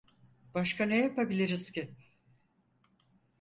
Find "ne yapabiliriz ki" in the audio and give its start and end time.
0.85-1.93